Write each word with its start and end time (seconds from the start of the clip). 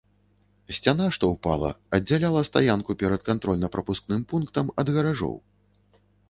Сцяна, 0.75 1.05
што 1.17 1.27
ўпала, 1.33 1.69
аддзяляла 1.97 2.41
стаянку 2.49 2.91
перад 3.03 3.21
кантрольна-прапускным 3.29 4.25
пунктам 4.33 4.73
ад 4.83 4.87
гаражоў. 4.97 5.35